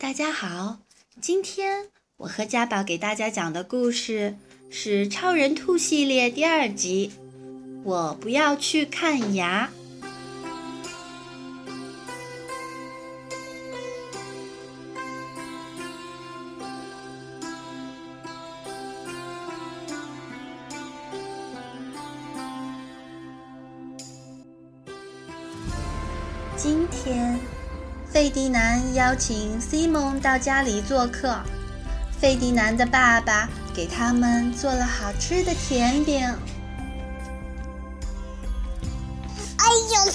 [0.00, 0.78] 大家好，
[1.20, 4.36] 今天我和家宝给大家讲的故事
[4.70, 7.10] 是《超人兔》系列第二集。
[7.82, 9.68] 我不要去看牙。
[26.56, 27.57] 今天。
[28.10, 31.38] 费迪南邀请西蒙到家里做客。
[32.18, 36.20] 费迪南的爸爸给他们做了好吃的甜饼。
[39.58, 40.12] 哎呦，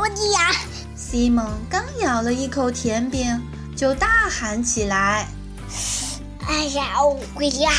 [0.00, 0.52] 我的牙！
[0.96, 3.40] 西蒙刚咬了一口甜饼，
[3.76, 5.28] 就大喊起来
[6.48, 7.70] ：“哎呀，我牙，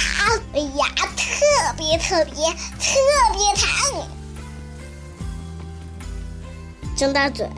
[0.53, 0.87] 我牙
[1.17, 2.33] 特别特别
[2.79, 2.93] 特
[3.33, 4.07] 别疼！”
[6.95, 7.49] 张大嘴。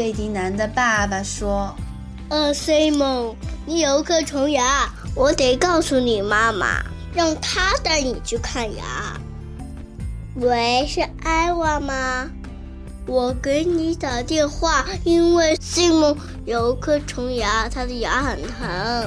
[0.00, 1.76] 费迪南的爸爸说
[2.30, 3.36] ：“呃，西蒙，
[3.66, 6.82] 你有颗虫牙，我得告诉你妈妈，
[7.12, 9.20] 让她带你去看牙。”
[10.36, 12.30] 喂，是艾娃吗？
[13.06, 19.06] 我给你打电话，因为西蒙有颗虫牙，他的牙很疼。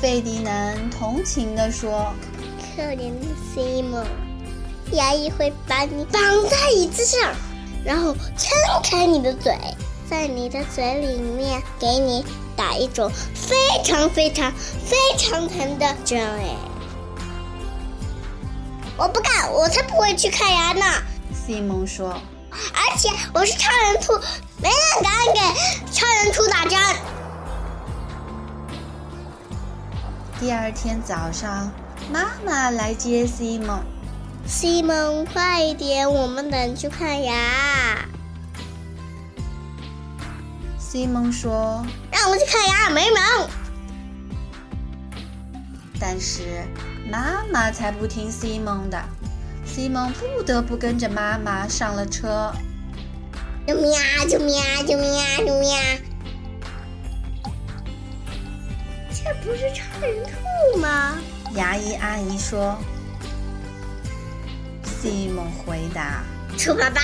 [0.00, 2.14] 费迪南同情地说
[2.76, 4.06] ：“可怜的西蒙。”
[4.92, 7.32] 牙医会把你绑在椅子上，
[7.84, 8.50] 然后撑
[8.82, 9.56] 开你的嘴，
[10.08, 12.24] 在你的嘴里面给你
[12.56, 16.20] 打一种非常非常非常疼的针。
[16.20, 16.56] 哎，
[18.96, 20.84] 我不干，我才不会去看牙呢。
[21.32, 22.14] 西蒙说。
[22.50, 24.18] 而且我是超人兔，
[24.60, 25.40] 没人敢给
[25.92, 26.78] 超人兔打针。
[30.40, 31.70] 第二天早上，
[32.10, 33.80] 妈妈来接西蒙。
[34.48, 37.98] 西蒙，快一点，我们等去看牙。
[40.78, 43.20] 西蒙说：“让我去看牙，没门！”
[46.00, 46.64] 但是
[47.10, 48.98] 妈妈才不听西蒙的，
[49.66, 52.50] 西蒙不得不跟着妈妈上了车。
[53.66, 54.24] 救命啊！
[54.26, 54.82] 救命啊！
[54.82, 55.24] 救命啊！
[55.36, 55.80] 救命啊！
[59.12, 61.18] 这不是超人兔吗？
[61.54, 62.78] 牙医阿姨说。
[65.00, 66.24] 西蒙回答
[66.58, 67.00] ：“兔爸爸，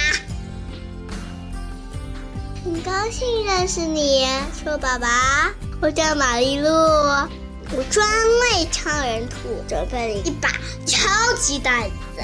[2.65, 4.27] 很高兴认识你，
[4.65, 5.53] 兔爸爸。
[5.81, 8.05] 我叫玛丽露，我专
[8.41, 9.37] 为超人兔
[9.69, 10.49] 准备了一把
[10.85, 12.21] 超级袋子。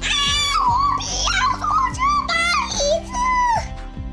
[0.00, 0.08] 啊！
[0.58, 2.32] 我不要坐这把
[2.72, 3.12] 椅子。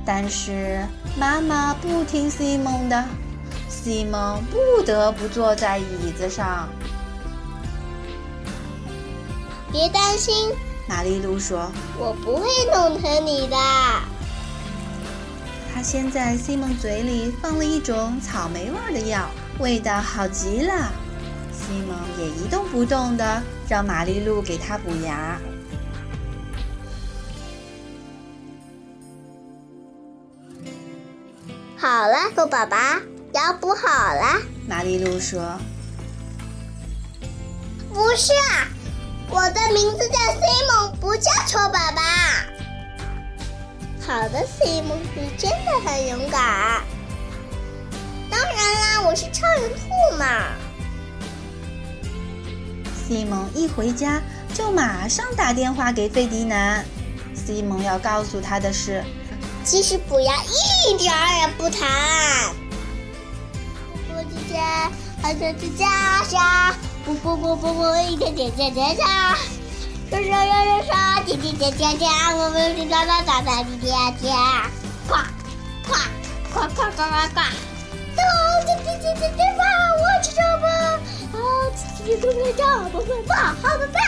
[0.06, 0.86] 但是
[1.18, 3.06] 妈妈不听西蒙的，
[3.70, 6.68] 西蒙不得不坐在椅子上。”
[9.72, 10.52] 别担心，
[10.88, 13.56] 玛丽露说：“我不会弄疼你的。”
[15.72, 20.91] 他先在西蒙嘴里放了一种草莓味的药，味道好极了。
[21.53, 25.40] 西蒙也一动不动的让玛丽露给他补牙。
[31.78, 32.75] 好了，兔宝宝，
[33.34, 34.41] 牙补好了。
[34.68, 35.59] 玛丽露说
[37.94, 38.68] ：“不是啊。”
[39.31, 42.01] 我的名字叫西蒙，不叫丑爸爸。
[44.01, 46.81] 好的，西蒙，你真的很勇敢。
[48.29, 50.25] 当然啦，我是超人兔嘛。
[53.07, 54.19] 西蒙一回家
[54.53, 56.84] 就马上打电话给费迪南。
[57.35, 59.03] 西蒙要告诉他的是，
[59.63, 61.88] 其实补牙一点儿也不疼。
[64.07, 64.59] 波姐姐，
[65.22, 66.73] 好想去家家。
[67.06, 69.08] 不不不不不，一点点点点点，
[70.10, 74.36] 刷刷刷刷刷，点点点点点，我们是哒哒哒哒的点点，
[75.08, 75.16] 呱
[75.88, 75.94] 呱
[76.54, 77.02] 呱呱呱呱
[77.34, 78.22] 呱，哦，
[78.66, 79.64] 点点点点点吧，
[79.98, 80.68] 我去什么？
[81.34, 81.40] 哦，
[81.76, 82.62] 吃吃吃吃吃，
[82.92, 83.56] 不会吧？
[83.64, 84.00] 好的吧？